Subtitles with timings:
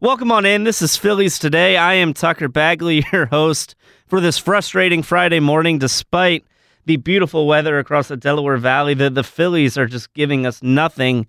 [0.00, 0.62] Welcome on in.
[0.62, 1.76] This is Phillies Today.
[1.76, 3.74] I am Tucker Bagley, your host
[4.06, 5.76] for this frustrating Friday morning.
[5.76, 6.44] Despite
[6.84, 11.26] the beautiful weather across the Delaware Valley, the, the Phillies are just giving us nothing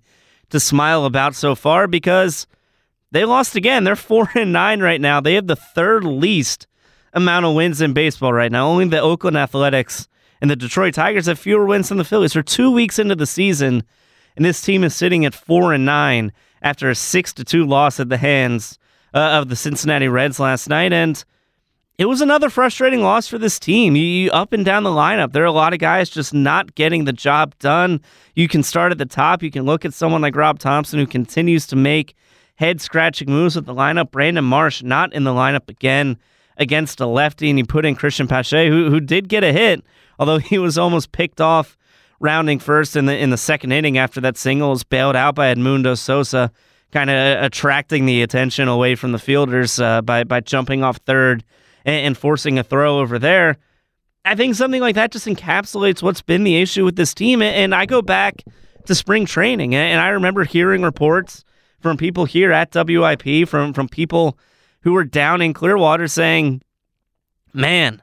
[0.50, 2.46] to smile about so far because
[3.10, 3.82] they lost again.
[3.82, 5.20] They're 4 and 9 right now.
[5.20, 6.68] They have the third least
[7.12, 8.68] amount of wins in baseball right now.
[8.68, 10.06] Only the Oakland Athletics
[10.40, 12.34] and the Detroit Tigers have fewer wins than the Phillies.
[12.34, 13.82] They're two weeks into the season,
[14.36, 16.32] and this team is sitting at 4 and 9
[16.62, 18.78] after a six to two loss at the hands
[19.14, 21.24] uh, of the Cincinnati Reds last night, and
[21.98, 23.94] it was another frustrating loss for this team.
[23.94, 26.74] You, you, up and down the lineup, there are a lot of guys just not
[26.74, 28.00] getting the job done.
[28.34, 29.42] You can start at the top.
[29.42, 32.14] You can look at someone like Rob Thomson, who continues to make
[32.54, 34.10] head scratching moves with the lineup.
[34.10, 36.16] Brandon Marsh not in the lineup again
[36.56, 39.84] against a lefty, and you put in Christian Pache, who who did get a hit,
[40.18, 41.76] although he was almost picked off
[42.20, 45.52] rounding first in the in the second inning after that single was bailed out by
[45.52, 46.52] Edmundo Sosa,
[46.92, 51.42] kind of attracting the attention away from the fielders uh, by by jumping off third
[51.84, 53.56] and, and, forcing a throw over there.
[54.24, 57.40] I think something like that just encapsulates what's been the issue with this team.
[57.40, 58.44] And I go back
[58.84, 61.42] to spring training, and I remember hearing reports
[61.80, 64.38] from people here at WIP, from from people
[64.82, 66.62] who were down in Clearwater saying,
[67.52, 68.02] "Man."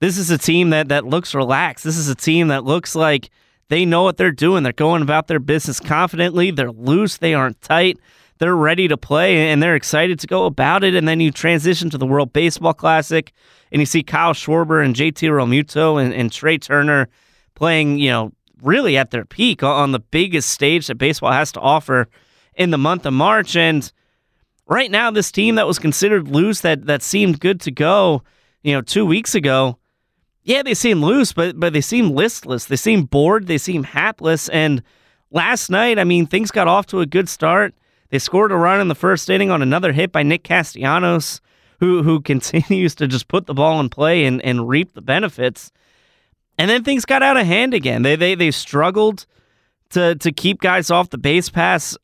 [0.00, 1.82] This is a team that, that looks relaxed.
[1.82, 3.30] This is a team that looks like
[3.68, 4.62] they know what they're doing.
[4.62, 6.50] They're going about their business confidently.
[6.50, 7.18] They're loose.
[7.18, 7.98] They aren't tight.
[8.38, 10.94] They're ready to play and they're excited to go about it.
[10.94, 13.32] And then you transition to the World Baseball Classic
[13.72, 17.08] and you see Kyle Schwarber and JT Realmuto and, and Trea Turner
[17.54, 21.60] playing, you know, really at their peak on the biggest stage that baseball has to
[21.60, 22.08] offer
[22.54, 23.56] in the month of March.
[23.56, 23.90] And
[24.66, 28.22] right now, this team that was considered loose, that that seemed good to go,
[28.62, 29.78] you know, two weeks ago,
[30.48, 32.64] yeah, they seem loose, but but they seem listless.
[32.64, 33.48] They seem bored.
[33.48, 34.48] They seem hapless.
[34.48, 34.82] And
[35.30, 37.74] last night, I mean, things got off to a good start.
[38.08, 41.42] They scored a run in the first inning on another hit by Nick Castellanos,
[41.80, 45.70] who who continues to just put the ball in play and, and reap the benefits.
[46.56, 48.00] And then things got out of hand again.
[48.00, 49.26] They they they struggled
[49.90, 51.94] to to keep guys off the base pass.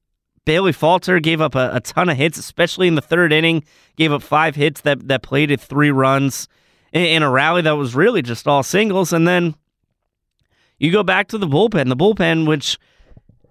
[0.45, 3.65] Bailey Falter gave up a, a ton of hits, especially in the third inning.
[3.97, 6.47] Gave up five hits that that plated three runs
[6.95, 9.13] in a rally that was really just all singles.
[9.13, 9.55] And then
[10.79, 12.79] you go back to the bullpen, the bullpen, which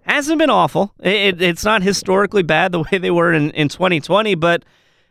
[0.04, 0.94] hasn't been awful.
[1.00, 4.64] It, it's not historically bad the way they were in, in 2020, but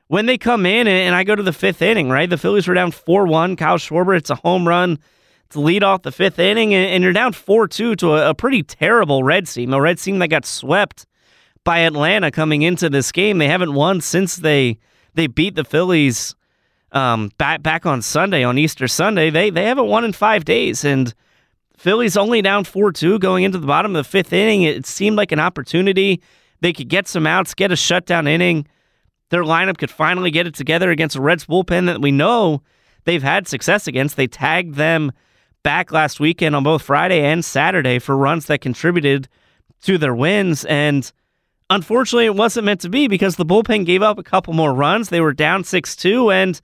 [0.09, 2.29] when they come in and I go to the fifth inning, right?
[2.29, 3.57] The Phillies were down 4 1.
[3.57, 4.99] Kyle Schwarber, it's a home run
[5.51, 8.63] to lead off the fifth inning, and, you're down 4 2 to a, a, pretty
[8.63, 11.07] terrible Reds team, a Reds team that got swept
[11.63, 13.39] by Atlanta coming into this game.
[13.39, 14.79] They haven't won since they
[15.15, 16.35] they beat the Phillies
[16.93, 19.31] um, back back on Sunday on Easter Sunday.
[19.31, 21.13] They they haven't won in five days, and
[21.77, 24.63] Philly's only down four two going into the bottom of the fifth inning.
[24.63, 26.23] It seemed like an opportunity
[26.61, 28.67] they could get some outs, get a shutdown inning.
[29.31, 32.63] Their lineup could finally get it together against a Reds bullpen that we know
[33.05, 34.17] they've had success against.
[34.17, 35.11] They tagged them
[35.63, 39.29] back last weekend on both Friday and Saturday for runs that contributed
[39.83, 40.65] to their wins.
[40.67, 41.11] And
[41.71, 45.09] unfortunately, it wasn't meant to be because the bullpen gave up a couple more runs.
[45.09, 46.61] They were down 6 2, and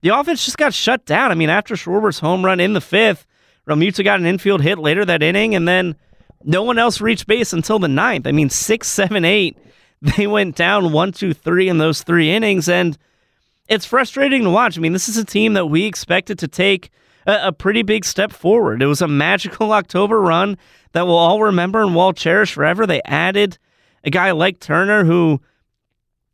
[0.00, 1.30] the offense just got shut down.
[1.30, 3.26] I mean, after Schwarber's home run in the fifth,
[3.68, 5.96] Realmuto got an infield hit later that inning, and then
[6.44, 8.26] no one else reached base until the ninth.
[8.26, 9.58] I mean, six, seven, eight.
[10.00, 12.96] They went down one, two, three in those three innings, and
[13.68, 14.78] it's frustrating to watch.
[14.78, 16.90] I mean, this is a team that we expected to take
[17.26, 18.80] a, a pretty big step forward.
[18.80, 20.56] It was a magical October run
[20.92, 22.86] that we'll all remember and we'll cherish forever.
[22.86, 23.58] They added
[24.04, 25.40] a guy like Turner who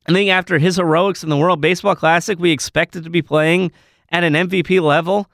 [0.06, 3.72] I think after his heroics in the World Baseball Classic, we expected to be playing
[4.10, 5.30] at an MVP level.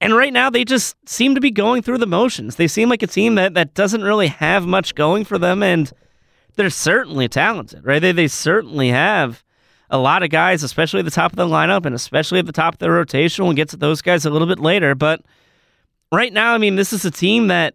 [0.00, 2.56] And right now, they just seem to be going through the motions.
[2.56, 5.90] They seem like a team that, that doesn't really have much going for them, and
[6.56, 8.00] they're certainly talented, right?
[8.00, 9.42] They, they certainly have
[9.90, 12.52] a lot of guys, especially at the top of the lineup and especially at the
[12.52, 13.44] top of the rotation.
[13.44, 14.94] We'll get to those guys a little bit later.
[14.94, 15.22] But
[16.10, 17.74] right now, I mean, this is a team that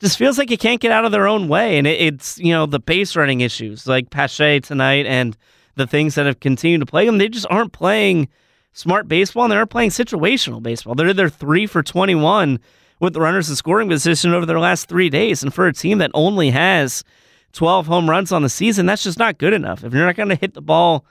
[0.00, 1.76] just feels like it can't get out of their own way.
[1.76, 5.36] And it, it's, you know, the base running issues like Pache tonight and
[5.78, 7.18] the things that have continued to play them.
[7.18, 8.28] They just aren't playing
[8.72, 10.94] smart baseball and they aren't playing situational baseball.
[10.94, 12.60] They're, they're three for 21
[13.00, 15.42] with the runners in scoring position over their last three days.
[15.42, 17.04] And for a team that only has
[17.52, 19.84] 12 home runs on the season, that's just not good enough.
[19.84, 21.06] If you're not going to hit the ball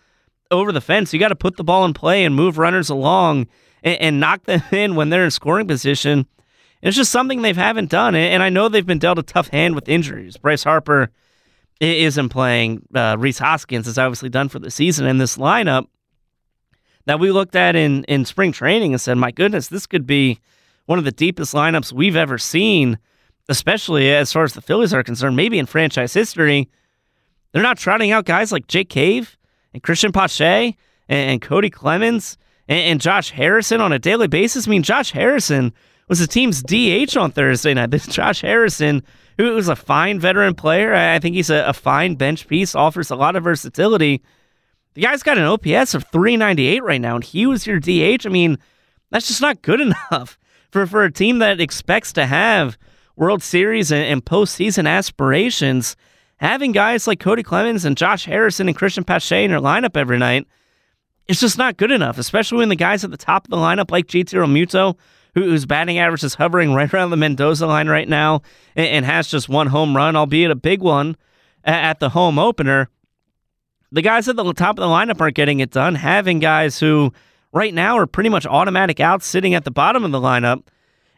[0.52, 3.48] over the fence, you got to put the ball in play and move runners along
[3.84, 6.28] and, and knock them in when they're in scoring position.
[6.82, 8.16] It's just something they haven't done.
[8.16, 10.38] And I know they've been dealt a tough hand with injuries.
[10.38, 11.10] Bryce Harper
[11.80, 12.86] isn't playing.
[12.94, 15.06] Uh, Rhys Hoskins is obviously done for the season.
[15.06, 15.88] And this lineup
[17.06, 20.40] that we looked at in, in spring training and said, my goodness, this could be
[20.86, 22.98] one of the deepest lineups we've ever seen,
[23.50, 26.70] especially as far as the Phillies are concerned, maybe in franchise history.
[27.52, 29.38] They're not trotting out guys like Jake Cave
[29.74, 30.76] and Christian Pache
[31.08, 32.38] and, and Cody Clemens
[32.68, 34.68] and, and Josh Harrison on a daily basis.
[34.68, 35.74] I mean, Josh Harrison
[36.08, 37.92] was the team's DH on Thursday night.
[37.92, 39.04] This Josh Harrison,
[39.38, 43.12] who was a fine veteran player, I think he's a, a, fine bench piece, offers
[43.12, 44.24] a lot of versatility.
[44.94, 48.26] The guy's got an OPS of 398 right now, and he was your DH.
[48.26, 48.58] I mean,
[49.12, 49.82] that's just not good
[50.12, 50.40] enough
[50.72, 52.78] for, for a team that expects to have
[53.16, 55.96] World Series and, and postseason aspirations.
[56.38, 60.20] Having guys like Cody Clemens and Josh Harrison and Christian Pache in your lineup every
[60.20, 60.48] night,
[61.28, 63.92] it's just not good enough, especially when the guys at the top of the lineup,
[63.92, 64.98] like JT Realmuto,
[65.44, 68.42] whose batting average is hovering right around the Mendoza line right now
[68.76, 71.16] and, has just one home run, albeit a big one
[71.64, 72.90] at the home opener.
[73.92, 75.96] The guys at the top of the lineup aren't getting it done.
[75.96, 77.14] Having guys who
[77.54, 80.64] right now are pretty much automatic outs sitting at the bottom of the lineup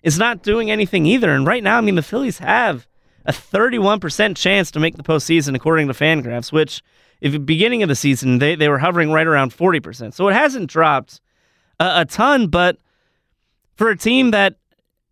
[0.04, 1.32] is not doing anything either.
[1.32, 2.88] And right now, I mean, the Phillies have
[3.26, 6.82] a 31% chance to make the postseason according to Fangraphs, which,
[7.22, 10.14] if the beginning of the season, they, they were hovering right around 40%.
[10.14, 11.22] So it hasn't dropped
[11.80, 12.78] a, a ton, but
[13.80, 14.58] for a team that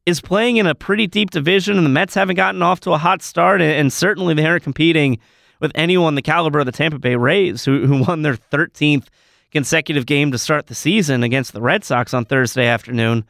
[0.06, 2.98] is playing in a pretty deep division, and the Mets haven't gotten off to a
[2.98, 5.20] hot start, and, certainly they aren't competing
[5.62, 9.08] with anyone the caliber of the Tampa Bay Rays, who, who won their 13th
[9.52, 13.24] consecutive game to start the season against the Red Sox on Thursday afternoon.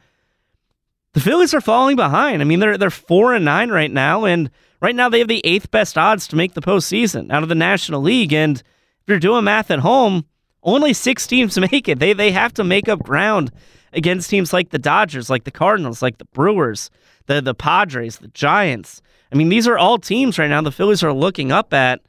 [1.12, 2.42] The Phillies are falling behind.
[2.42, 4.50] I mean, they're they're four and nine right now, and
[4.82, 7.54] right now they have the eighth best odds to make the postseason out of the
[7.54, 8.32] National League.
[8.32, 8.64] And if
[9.06, 10.26] you're doing math at home,
[10.64, 12.00] only six teams make it.
[12.00, 13.52] They they have to make up ground
[13.92, 16.90] against teams like the Dodgers, like the Cardinals, like the Brewers,
[17.26, 19.02] the the Padres, the Giants.
[19.32, 22.00] I mean, these are all teams right now the Phillies are looking up at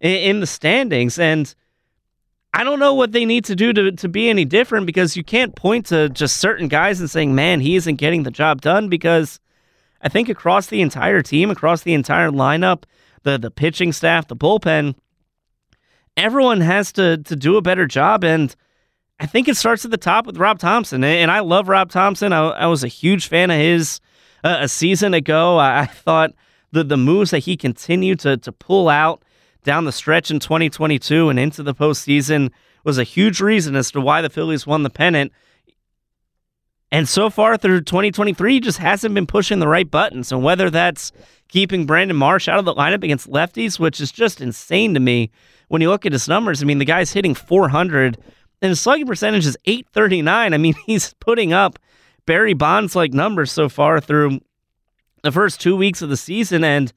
[0.00, 1.54] in, in the standings, and
[2.54, 5.24] I don't know what they need to do to to be any different because you
[5.24, 8.88] can't point to just certain guys and saying, "Man, he isn't getting the job done."
[8.88, 9.40] Because
[10.02, 12.84] I think across the entire team, across the entire lineup,
[13.22, 14.94] the the pitching staff, the bullpen,
[16.16, 18.54] everyone has to to do a better job and
[19.18, 22.32] I think it starts at the top with Rob Thomson, and I love Rob Thomson.
[22.32, 24.00] I, I was a huge fan of his
[24.44, 25.56] uh, a season ago.
[25.56, 26.34] I, I, thought
[26.72, 29.22] the the moves that he continued to to pull out
[29.64, 32.50] down the stretch in 2022 and into the postseason
[32.84, 35.32] was a huge reason as to why the Phillies won the pennant.
[36.92, 40.30] And so far through 2023, he just hasn't been pushing the right buttons.
[40.30, 41.10] And whether that's
[41.48, 45.32] keeping Brandon Marsh out of the lineup against lefties, which is just insane to me
[45.66, 46.62] when you look at his numbers.
[46.62, 48.18] I mean, the guy's hitting 400
[48.62, 50.54] and his slugging percentage is 839.
[50.54, 51.78] I mean, he's putting up
[52.26, 54.40] Barry Bonds like numbers so far through
[55.22, 56.92] the first two weeks of the season, and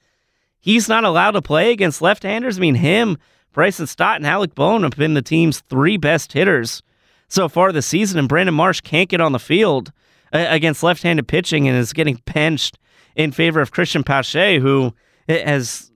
[0.60, 2.58] he's not allowed to play against left handers.
[2.58, 3.18] I mean, him,
[3.52, 6.82] Bryson Stott, and Alec Bohm have been the team's three best hitters
[7.28, 9.92] so far this season, and Brandon Marsh can't get on the field
[10.34, 12.78] uh, against left handed pitching and is getting benched
[13.16, 14.94] in favor of Christian Pache, who
[15.28, 15.92] has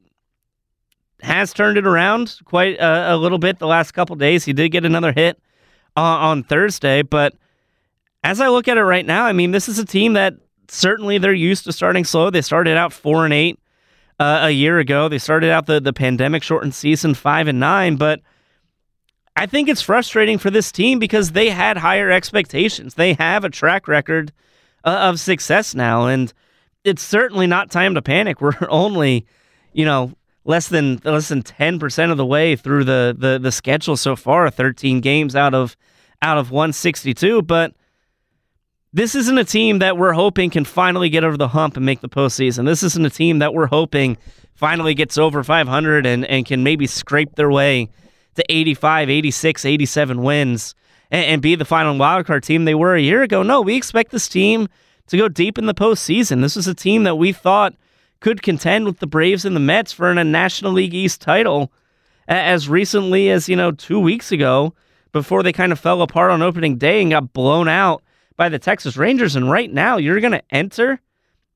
[1.22, 4.44] has turned it around quite a, a little bit the last couple days.
[4.44, 5.40] He did get another hit
[5.96, 7.02] uh, on Thursday.
[7.02, 7.36] But
[8.24, 10.36] as I look at it right now, I mean, this is a team that
[10.68, 12.30] certainly they're used to starting slow.
[12.30, 13.60] They started out four and eight
[14.20, 15.10] uh, a year ago.
[15.10, 18.22] They started out the the pandemic shortened season five and nine, but.
[19.36, 22.94] I think it's frustrating for this team because they had higher expectations.
[22.94, 24.32] They have a track record
[24.84, 26.32] uh, of success now, and
[26.84, 28.42] it's certainly not time to panic.
[28.42, 29.26] We're only,
[29.72, 30.14] you know,
[30.46, 34.16] less than less than ten percent of the way through the, the the schedule so
[34.16, 34.50] far.
[34.50, 35.76] Thirteen games out of
[36.22, 37.74] out of one sixty two, but
[38.96, 42.02] this isn't a team that we're hoping can finally get over the hump and make
[42.02, 42.66] the postseason.
[42.66, 44.18] This isn't a team that we're hoping
[44.54, 47.90] finally gets over 500 and, and can maybe scrape their way
[48.36, 50.76] to 85, 86, 87 wins
[51.10, 53.42] and, and be the final wildcard team they were a year ago.
[53.42, 54.68] No, we expect this team
[55.08, 56.42] to go deep in the postseason.
[56.42, 57.74] This is a team that we thought
[58.24, 61.74] could contend with the Braves and the Mets for a National League East title
[62.26, 64.74] as recently as, you know, two weeks ago
[65.12, 68.02] before they kind of fell apart on opening day and got blown out
[68.38, 69.36] by the Texas Rangers.
[69.36, 71.02] And right now, you're going to enter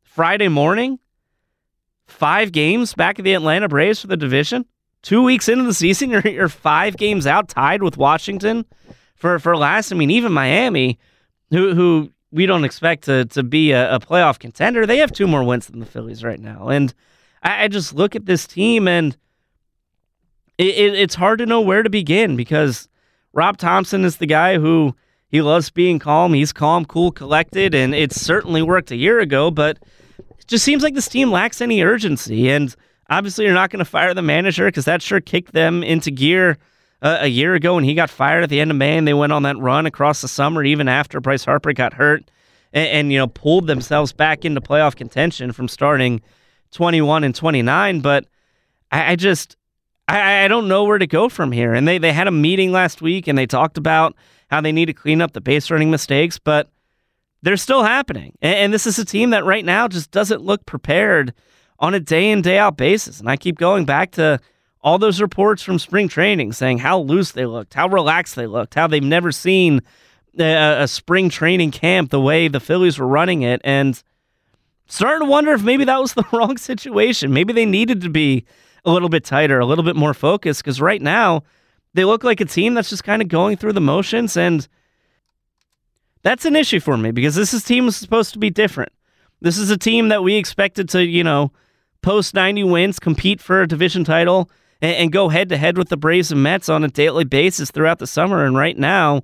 [0.04, 1.00] Friday morning
[2.06, 4.66] five games back of the Atlanta Braves for the division.
[5.04, 8.66] Two weeks into the season, you're, you're five games out, tied with Washington
[9.16, 9.94] for, for last.
[9.94, 11.00] I mean, even Miami,
[11.50, 15.28] who who we don't expect to to be a, a playoff contender, they have two
[15.28, 16.70] more wins than the Phillies right now.
[16.70, 16.94] And
[17.44, 19.18] I, I just look at this team, and
[20.58, 22.90] it, it, it's hard to know where to begin because
[23.34, 24.96] Rob Thomson is the guy who
[25.30, 26.34] he loves being calm.
[26.34, 29.78] He's calm, cool, collected, and it certainly worked a year ago, but
[30.18, 32.50] it just seems like this team lacks any urgency.
[32.50, 32.76] And
[33.10, 36.58] obviously, you're not going to fire the manager because that sure kicked them into gear
[37.02, 39.14] uh, a year ago when he got fired at the end of May and they
[39.14, 42.30] went on that run across the summer, even after Bryce Harper got hurt
[42.74, 46.22] and, and you know, pulled themselves back into playoff contention from starting
[46.72, 48.02] 21 and 29.
[48.02, 48.26] But
[48.92, 49.58] I, I just,
[50.08, 51.74] I, I don't know where to go from here.
[51.74, 54.16] And they, they had a meeting last week and they talked about
[54.50, 56.70] how they need to clean up the base running mistakes, but
[57.44, 58.36] they're still happening.
[58.42, 61.34] And, and this is a team that right now just doesn't look prepared
[61.80, 63.20] on a day in, day out basis.
[63.20, 64.40] And I keep going back to
[64.82, 68.76] all those reports from spring training saying how loose they looked, how relaxed they looked,
[68.76, 69.82] how they've never seen
[70.40, 73.62] a, a spring training camp the way the Phillies were running it.
[73.64, 74.02] And
[74.88, 77.34] starting to wonder if maybe that was the wrong situation.
[77.34, 78.46] Maybe they needed to be
[78.86, 81.44] a little bit tighter, a little bit more focused, because right now
[81.94, 84.38] they look like a team that's just kind of going through the motions.
[84.38, 84.68] And
[86.24, 88.92] that's an issue for me because this is team was supposed to be different.
[89.42, 91.52] This is a team that we expected to, you know,
[92.02, 94.50] post 90 wins, compete for a division title,
[94.82, 97.72] and, and go head to head with the Braves and Mets on a daily basis
[97.72, 98.46] throughout the summer.
[98.46, 99.24] And right now,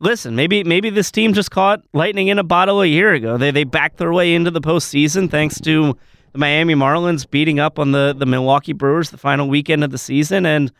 [0.00, 3.36] listen, maybe maybe this team just caught lightning in a bottle a year ago.
[3.36, 5.96] They they backed their way into the postseason thanks to
[6.32, 9.98] the Miami Marlins beating up on the, the Milwaukee Brewers the final weekend of the
[9.98, 10.72] season, and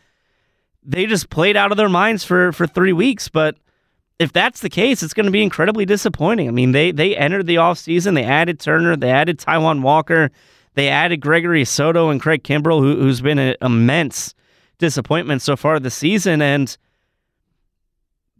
[0.82, 3.28] they just played out of their minds for, for three weeks.
[3.28, 3.56] But
[4.18, 6.48] if that's the case, it's going to be incredibly disappointing.
[6.48, 10.30] I mean, they they entered the offseason, they added Turner, they added Taijuan Walker,
[10.74, 14.34] they added Gregory Soto and Craig Kimbrel, who, who's been an immense
[14.78, 16.76] disappointment so far this season, and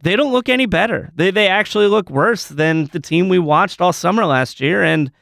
[0.01, 1.11] they don't look any better.
[1.15, 5.11] They they actually look worse than the team we watched all summer last year, and–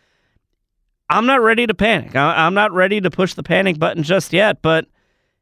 [1.13, 2.15] I'm not ready to panic.
[2.15, 4.87] I'm not ready to push the panic button just yet, but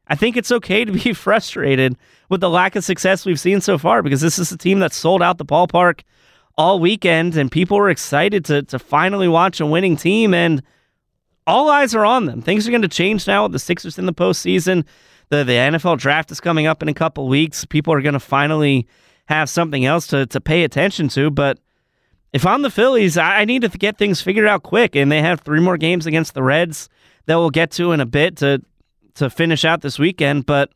[0.06, 1.96] I think it's okay to be frustrated
[2.28, 4.92] with the lack of success we've seen so far because this is a team that
[4.92, 6.02] sold out the ballpark
[6.58, 10.62] all weekend and people were excited to, to finally watch a winning team and
[11.46, 12.42] all eyes are on them.
[12.42, 14.84] Things are going to change now with the Sixers in the postseason.
[15.28, 17.64] The, the NFL draft is coming up in a couple weeks.
[17.64, 18.86] People are going to finally
[19.26, 21.58] have something else to, to pay attention to, but–
[22.32, 24.96] if I'm the Phillies, I need to get things figured out quick.
[24.96, 26.88] And they have three more games against the Reds
[27.26, 28.62] that we'll get to in a bit to
[29.14, 30.46] to finish out this weekend.
[30.46, 30.70] But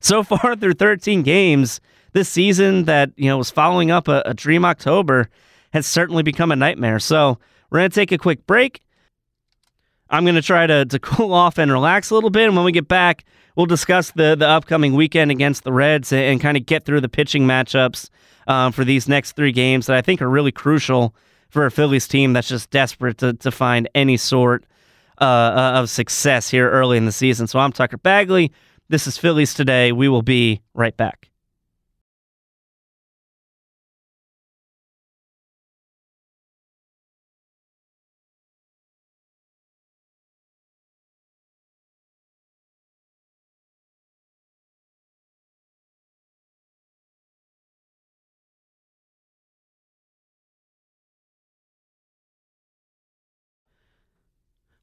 [0.00, 1.80] so far through 13 games
[2.12, 5.28] this season, that you know was following up a, a dream October,
[5.72, 7.00] has certainly become a nightmare.
[7.00, 7.38] So
[7.70, 8.80] we're gonna take a quick break.
[10.10, 12.72] I'm gonna try to to cool off and relax a little bit, and when we
[12.72, 13.24] get back,
[13.56, 17.00] we'll discuss the the upcoming weekend against the Reds and, and kind of get through
[17.00, 18.10] the pitching matchups
[18.46, 21.14] um, for these next three games that I think are really crucial
[21.50, 24.64] for a Phillies team that's just desperate to, to find any sort
[25.20, 27.46] uh, uh, of success here early in the season.
[27.46, 28.52] So I'm Tucker Bagley.
[28.88, 29.92] This is Phillies Today.
[29.92, 31.30] We will be right back.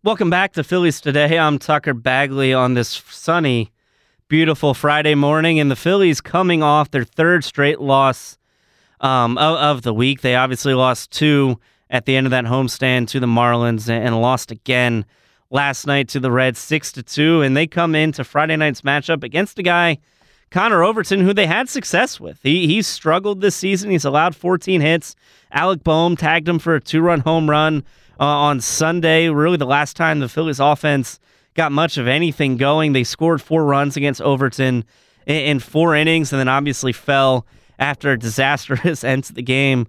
[0.05, 1.39] Welcome back to Phillies Today.
[1.39, 3.71] I'm Tucker Bagley on this sunny,
[4.27, 8.37] beautiful Friday morning, and the Phillies coming off their third straight loss
[9.01, 10.21] um, of, of, the week.
[10.21, 11.59] They obviously lost two
[11.89, 15.07] at the end of that homestand to the Marlins and, and lost again
[15.49, 17.41] last night to the Reds, six to two.
[17.41, 19.97] And they come into Friday night's matchup against a guy,
[20.51, 22.39] Connor Overton, who they had success with.
[22.43, 23.89] He he's struggled this season.
[23.89, 25.15] He's allowed 14 hits.
[25.51, 27.83] Alec Bohm tagged him for a two-run home run
[28.19, 29.29] uh, on Sunday.
[29.29, 31.19] Really, the last time the Phillies offense
[31.53, 32.93] got much of anything going.
[32.93, 34.85] They scored four runs against Overton
[35.25, 37.45] in, in four innings, and then obviously fell
[37.79, 39.87] after a disastrous end to the game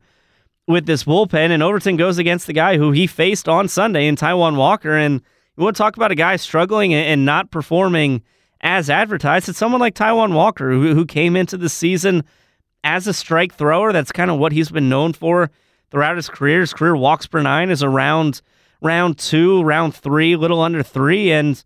[0.67, 1.51] with this bullpen.
[1.51, 4.97] And Overton goes against the guy who he faced on Sunday in Taijuan Walker.
[4.97, 5.23] And
[5.57, 8.23] you want to talk about a guy struggling and not performing
[8.61, 9.49] as advertised.
[9.49, 12.25] It's someone like Taijuan Walker who, who came into the season
[12.87, 15.51] as a strike thrower, that's kind of what he's been known for
[15.91, 16.61] throughout his career.
[16.61, 18.43] His career walks per nine is around
[18.83, 21.63] round two, round three, little under three, and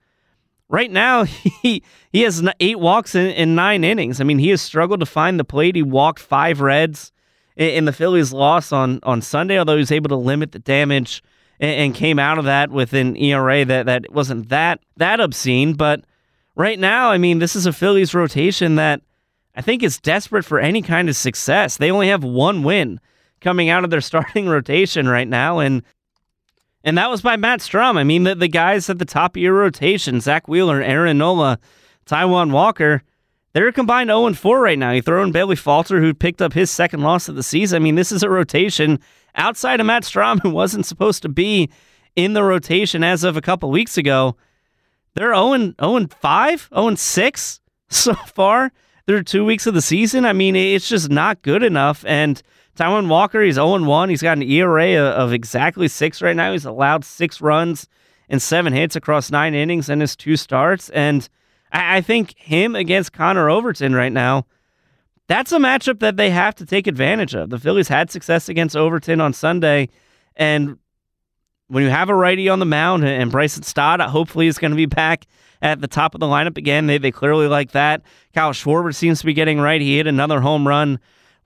[0.69, 1.25] right now
[1.63, 4.21] he he has eight walks in, in nine innings.
[4.21, 5.77] I mean, he has struggled to find the plate.
[5.77, 7.13] He walked five Reds
[7.57, 10.59] in, in the Phillies' loss on on Sunday, although he was able to limit the
[10.59, 11.23] damage
[11.59, 15.75] and, and came out of that with an ERA that that wasn't that that obscene.
[15.75, 16.05] But
[16.55, 19.03] right now, I mean, this is a Phillies rotation that
[19.55, 21.77] I think is desperate for any kind of success.
[21.77, 23.01] They only have one win
[23.41, 25.83] coming out of their starting rotation right now, and
[26.83, 27.97] and that was by Matt Strahm.
[27.97, 31.59] I mean, the, the guys at the top of your rotation, Zack Wheeler, Aaron Nola,
[32.07, 33.03] Taijuan Walker,
[33.53, 34.93] they're combined 0 4 right now.
[34.93, 37.77] You throw in Bailey Falter, who picked up his second loss of the season.
[37.77, 38.99] I mean, this is a rotation
[39.35, 41.69] outside of Matt Strahm, who wasn't supposed to be
[42.17, 44.37] in the rotation as of a couple weeks ago.
[45.15, 48.73] They're 0 0 5, 0 6 so far.
[49.07, 50.25] They're two weeks of the season.
[50.25, 52.05] I mean, it's just not good enough.
[52.07, 52.41] And
[52.81, 54.09] Taijuan Walker, he's 0 1.
[54.09, 56.53] He's got an ERA of exactly six right now.
[56.53, 57.87] He's allowed six runs
[58.31, 60.89] and seven hits across nine innings in his two starts.
[60.89, 61.29] And
[61.73, 64.47] I think him against Connor Overton right now,
[65.27, 67.51] that's a matchup that they have to take advantage of.
[67.51, 69.91] The Phillies had success against Overton on Sunday.
[70.35, 70.79] And
[71.69, 74.77] when you have a righty on the mound and Bryson Stott, hopefully, is going to
[74.77, 75.27] be back
[75.61, 76.87] at the top of the lineup again.
[76.87, 78.01] They, they clearly like that.
[78.33, 79.83] Kyle Schwarber seems to be getting right.
[79.83, 80.99] He hit another home run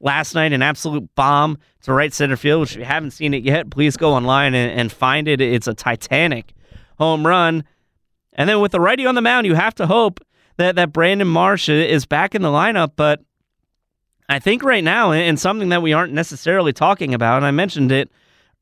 [0.05, 3.43] last night, an absolute bomb to right center field, which if you haven't seen it
[3.43, 5.41] yet, please go online and, and find it.
[5.41, 6.53] It's a titanic
[6.99, 7.65] home run.
[8.35, 10.21] And then with the righty on the mound, you have to hope
[10.59, 12.93] that, that Brandon Marsh is back in the lineup.
[12.97, 13.23] But
[14.29, 17.91] I think right now, and something that we aren't necessarily talking about, and I mentioned
[17.91, 18.11] it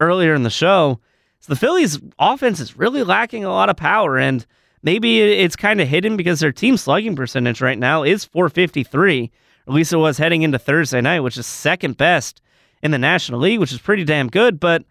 [0.00, 1.00] earlier in the show,
[1.40, 4.16] is the Phillies' offense is really lacking a lot of power.
[4.16, 4.46] And
[4.82, 9.32] maybe it's kind of hidden because their team slugging percentage right now is 453
[9.66, 12.40] at least it was heading into Thursday night, which is second best
[12.83, 14.59] in the National League, which is pretty damn good.
[14.59, 14.85] But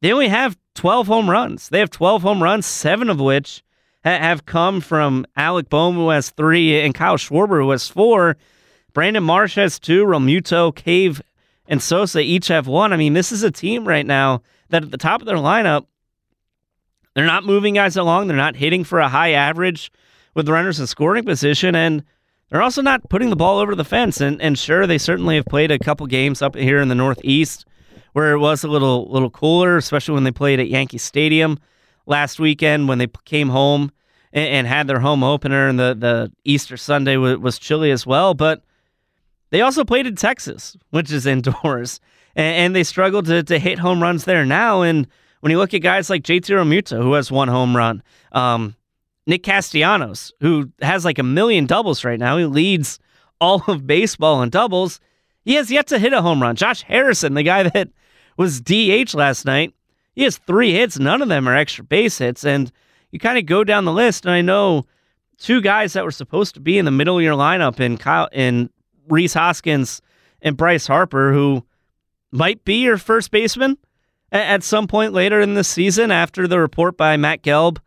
[0.00, 1.68] they only have 12 home runs.
[1.68, 3.62] They have 12 home runs, seven of which
[4.04, 8.36] ha- have come from Alec Bohm, who has three, and Kyle Schwarber, who has four.
[8.92, 10.04] Brandon Marsh has two.
[10.04, 11.20] Realmuto, Cave,
[11.66, 12.92] and Sosa each have one.
[12.92, 15.86] I mean, this is a team right now that at the top of their lineup,
[17.14, 18.26] they're not moving guys along.
[18.26, 19.92] They're not hitting for a high average
[20.34, 21.74] with runners in scoring position.
[21.74, 22.04] And
[22.50, 24.20] they're also not putting the ball over the fence.
[24.20, 27.64] And, and sure, they certainly have played a couple games up here in the Northeast
[28.12, 31.58] where it was a little little cooler, especially when they played at Yankee Stadium
[32.06, 33.90] last weekend when they came home
[34.32, 35.68] and, and had their home opener.
[35.68, 38.34] And the, the Easter Sunday was, was chilly as well.
[38.34, 38.62] But
[39.50, 42.00] they also played in Texas, which is indoors.
[42.36, 44.82] And, and they struggled to, to hit home runs there now.
[44.82, 45.08] And
[45.40, 48.76] when you look at guys like JT Realmuto, who has one home run, um,
[49.26, 52.36] Nick Castellanos, who has like a million doubles right now.
[52.36, 52.98] He leads
[53.40, 55.00] all of baseball in doubles.
[55.44, 56.56] He has yet to hit a home run.
[56.56, 57.88] Josh Harrison, the guy that
[58.36, 59.74] was DH last night,
[60.14, 60.98] he has three hits.
[60.98, 62.44] None of them are extra base hits.
[62.44, 62.70] And
[63.10, 64.86] you kind of go down the list, and I know
[65.38, 68.28] two guys that were supposed to be in the middle of your lineup in Kyle
[68.32, 68.70] in
[69.08, 70.02] Rhys Hoskins
[70.42, 71.64] and Bryce Harper, who
[72.30, 73.78] might be your first baseman
[74.32, 77.78] at some point later in the season after the report by Matt Gelb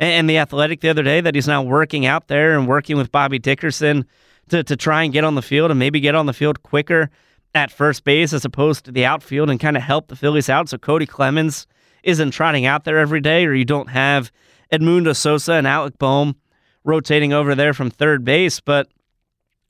[0.00, 3.10] and the Athletic the other day that he's now working out there and working with
[3.10, 4.06] Bobby Dickerson
[4.48, 7.10] to, to try and get on the field and maybe get on the field quicker
[7.54, 10.68] at first base as opposed to the outfield and kind of help the Phillies out.
[10.68, 11.66] So Cody Clemens
[12.02, 14.30] isn't trotting out there every day, or you don't have
[14.72, 16.36] Edmundo Sosa and Alec Bohm
[16.84, 18.60] rotating over there from third base.
[18.60, 18.88] But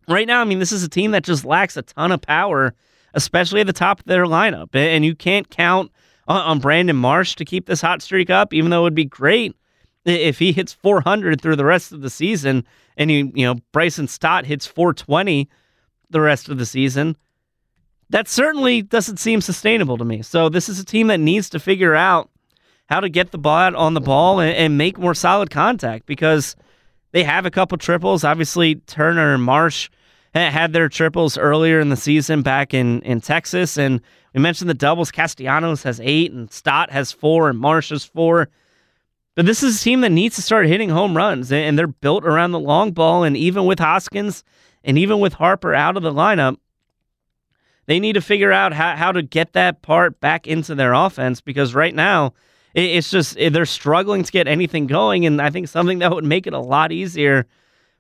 [0.07, 2.75] right now, I mean, this is a team that just lacks a ton of power,
[3.15, 4.75] especially at the top of their lineup.
[4.75, 5.91] And you can't count
[6.27, 9.57] on Brandon Marsh to keep this hot streak up, even though it would be great
[10.09, 12.65] if he hits 400 through the rest of the season
[12.97, 15.49] and you you know Bryson Stott hits 420
[16.11, 17.17] the rest of the season,
[18.11, 20.23] that certainly doesn't seem sustainable to me.
[20.23, 22.31] So this is a team that needs to figure out
[22.89, 26.57] how to get the ball on the ball and, and make more solid contact because
[27.13, 28.25] they have a couple triples.
[28.25, 29.91] Obviously, Turner and Marsh
[30.35, 33.77] had their triples earlier in the season back in, in Texas.
[33.77, 34.01] And
[34.35, 35.11] we mentioned the doubles.
[35.11, 38.49] Castellanos has eight, and Stott has four, and Marsh has four.
[39.39, 42.25] But this is a team that needs to start hitting home runs, and they're built
[42.25, 43.23] around the long ball.
[43.23, 44.43] And even with Hoskins
[44.83, 46.57] and even with Harper out of the lineup,
[47.87, 51.41] they need to figure out how, how to get that part back into their offense
[51.41, 52.33] because right now
[52.75, 55.25] it's just they're struggling to get anything going.
[55.25, 57.47] And I think something that would make it a lot easier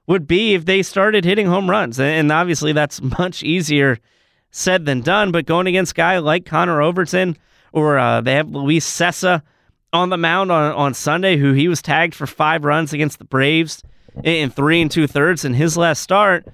[0.09, 2.01] would be if they started hitting home runs.
[2.01, 4.01] And obviously, that's much easier
[4.51, 5.31] said than done.
[5.31, 7.37] But going against guy like Connor Overton,
[7.71, 9.43] or uh, they have Luis Cessa
[9.93, 13.25] on the mound on, on Sunday, who he was tagged for five runs against the
[13.25, 13.83] Braves
[14.25, 16.47] in three and two thirds in his last start.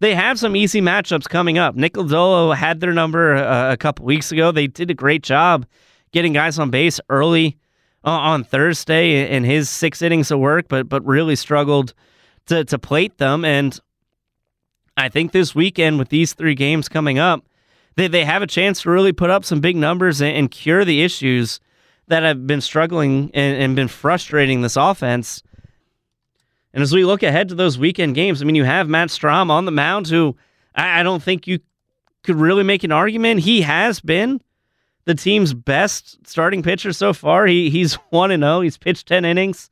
[0.00, 1.74] they have some easy matchups coming up.
[1.74, 4.52] Nick Lodolo had their number uh, a couple weeks ago.
[4.52, 5.66] They did a great job
[6.12, 7.56] getting guys on base early
[8.04, 11.94] uh, on Thursday in his six innings of work, but but really struggled
[12.46, 13.44] to to plate them.
[13.44, 13.78] And
[14.96, 17.44] I think this weekend with these three games coming up,
[17.96, 20.84] they they have a chance to really put up some big numbers and, and cure
[20.84, 21.60] the issues
[22.08, 25.42] that have been struggling and, and been frustrating this offense.
[26.72, 29.50] And as we look ahead to those weekend games, I mean, you have Matt Strahm
[29.50, 30.36] on the mound, who
[30.74, 31.58] I, I don't think you
[32.22, 33.40] could really make an argument.
[33.40, 34.40] He has been
[35.06, 37.46] the team's best starting pitcher so far.
[37.46, 38.58] He he's one and zero.
[38.58, 38.60] Oh.
[38.60, 39.70] He's pitched ten innings.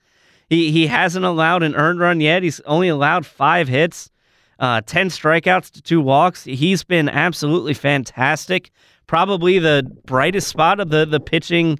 [0.48, 2.42] He he hasn't allowed an earned run yet.
[2.42, 4.10] He's only allowed five hits,
[4.58, 6.44] uh, ten strikeouts to two walks.
[6.44, 8.70] He's been absolutely fantastic.
[9.06, 11.78] Probably the brightest spot of the the pitching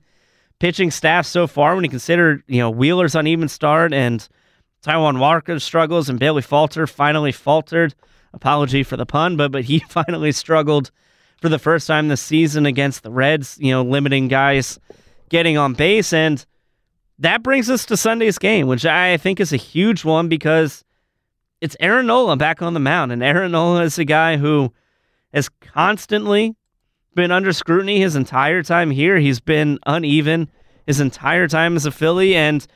[0.58, 4.26] pitching staff so far when you consider you know Wheeler's uneven start and
[4.84, 7.94] Taijuan Walker struggles and Bailey Falter finally faltered.
[8.32, 10.90] Apology for the pun, but but he finally struggled
[11.40, 14.78] for the first time this season against the Reds, you know, limiting guys
[15.28, 16.12] getting on base.
[16.12, 16.44] And
[17.18, 20.84] that brings us to Sunday's game, which I think is a huge one because
[21.60, 23.12] it's Aaron Nola back on the mound.
[23.12, 24.72] And Aaron Nola is a guy who
[25.32, 26.56] has constantly
[27.14, 29.18] been under scrutiny his entire time here.
[29.18, 30.50] He's been uneven
[30.87, 32.35] his entire time as a Philly.
[32.35, 32.66] And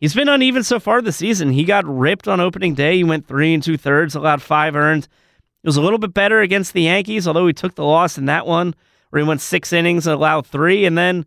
[0.00, 1.50] He's been uneven so far this season.
[1.50, 2.96] He got ripped on opening day.
[2.96, 5.04] He went three and two thirds, allowed five earned.
[5.62, 8.24] It was a little bit better against the Yankees, although he took the loss in
[8.24, 8.74] that one,
[9.10, 10.86] where he went six innings and allowed three.
[10.86, 11.26] And then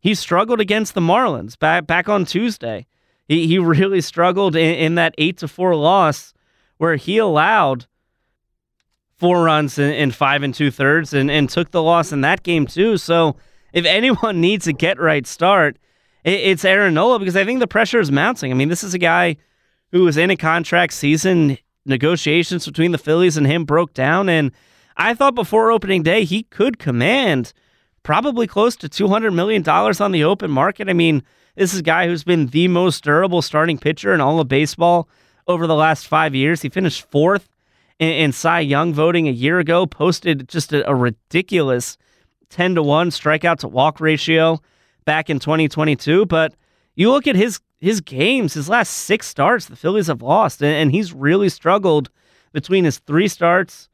[0.00, 2.86] he struggled against the Marlins back back on Tuesday.
[3.26, 6.34] He he really struggled in, in that eight to four loss,
[6.76, 7.86] where he allowed
[9.20, 12.42] four runs in, in five and two thirds and, and took the loss in that
[12.42, 12.96] game too.
[12.96, 13.36] So
[13.72, 15.76] if anyone needs a get right start,
[16.24, 18.50] it's Aaron Nola because I think the pressure is mounting.
[18.50, 19.36] I mean, this is a guy
[19.92, 21.58] who was in a contract season.
[21.86, 24.52] Negotiations between the Phillies and him broke down, and
[24.96, 27.54] I thought before opening day he could command
[28.02, 30.88] probably close to $200 million on the open market.
[30.88, 31.22] I mean,
[31.56, 35.08] this is a guy who's been the most durable starting pitcher in all of baseball
[35.46, 36.62] over the last five years.
[36.62, 37.49] He finished fourth
[38.00, 41.96] in, in Cy Young voting a year ago, posted just a, a ridiculous
[42.48, 44.60] 10 to 1 strikeout to walk ratio
[45.04, 46.26] back in 2022.
[46.26, 46.54] But
[46.96, 50.74] you look at his his games, his last six starts, the Phillies have lost, and,
[50.74, 52.10] and he's really struggled
[52.52, 53.88] between his three starts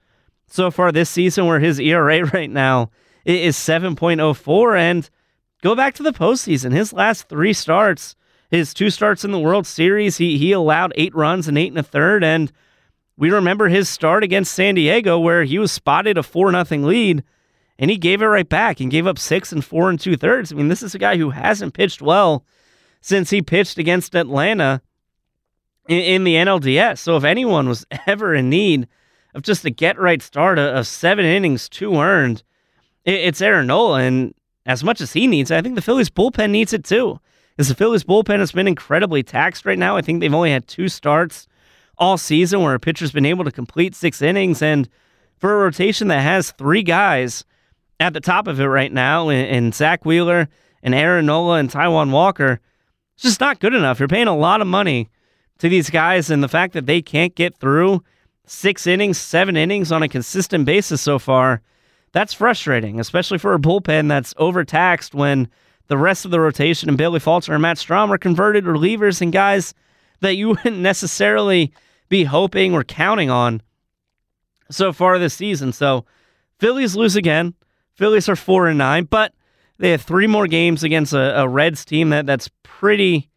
[0.49, 2.91] so far this season, where his ERA right now
[3.25, 4.77] is 7.04.
[4.77, 5.09] And
[5.63, 8.17] go back to the postseason, his last three starts,
[8.51, 11.79] his two starts in the World Series, he he allowed eight runs and eight and
[11.79, 12.51] a third, and
[13.17, 17.23] we remember his start against San Diego where he was spotted a four nothing lead
[17.79, 20.53] and he gave it right back and gave up six and four and two thirds.
[20.53, 22.45] I mean, this is a guy who hasn't pitched well
[23.01, 24.83] since he pitched against Atlanta
[25.89, 26.99] in, in the NLDS.
[26.99, 28.89] So if anyone was ever in need
[29.35, 32.43] of just a get right start of seven innings, two earned,
[33.05, 34.01] it, it's Aaron Nola.
[34.01, 37.21] And as much as he needs I think the Phillies bullpen needs it too.
[37.57, 39.97] Because the Phillies bullpen has been incredibly taxed right now.
[39.97, 41.47] I think they've only had two starts
[41.99, 44.63] all season where a pitcher's been able to complete six innings.
[44.63, 44.89] And
[45.39, 47.45] for a rotation that has three guys
[47.99, 50.49] at the top of it right now, and, Zack Wheeler
[50.83, 52.61] and Aaron Nola and Taijuan Walker,
[53.15, 53.99] it's just not good enough.
[53.99, 55.09] You're paying a lot of money
[55.59, 58.03] to these guys, and the fact that they can't get through
[58.47, 61.63] six innings, seven innings on a consistent basis so far,
[62.13, 65.49] that's frustrating, especially for a bullpen that's overtaxed when
[65.89, 69.33] the rest of the rotation and Bailey Falter and Matt Strahm are converted relievers and
[69.33, 69.75] guys
[70.21, 71.73] that you wouldn't necessarily
[72.09, 73.63] be hoping or counting on
[74.71, 75.73] so far this season.
[75.73, 76.05] So
[76.59, 77.55] Phillies lose again.
[77.95, 79.33] Phillies are four and nine, but
[79.79, 83.31] they have three more games against a, a Reds team that that's pretty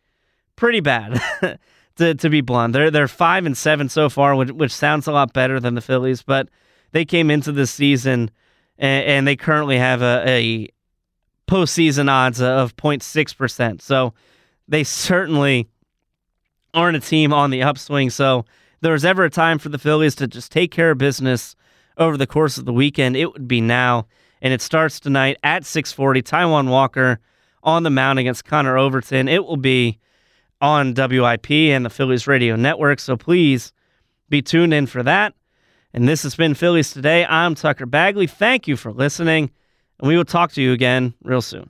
[0.55, 1.21] pretty bad.
[1.95, 5.12] to, to be blunt, they're they're five and seven so far, which, which sounds a
[5.12, 6.21] lot better than the Phillies.
[6.21, 6.49] But
[6.91, 8.32] they came into this season
[8.77, 10.67] and, and they currently have a, a
[11.49, 13.82] postseason odds of 0.6 percent.
[13.82, 14.13] So
[14.67, 15.67] they certainly
[16.73, 18.10] aren't a team on the upswing.
[18.10, 18.45] So
[18.82, 21.55] there was ever a time for the Phillies to just take care of business
[21.97, 24.08] over the course of the weekend, it would be now
[24.41, 26.21] and it starts tonight at 6:40.
[26.21, 27.19] Taijuan Walker
[27.63, 29.27] on the mound against Connor Overton.
[29.27, 29.99] It will be
[30.62, 33.73] on WIP and the Phillies Radio Network, so please
[34.29, 35.34] be tuned in for that.
[35.93, 37.25] And this has been Phillies Today.
[37.25, 38.27] I'm Tucker Bagley.
[38.27, 39.51] Thank you for listening,
[39.99, 41.69] and we will talk to you again real soon.